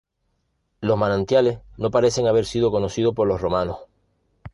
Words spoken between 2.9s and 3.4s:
por los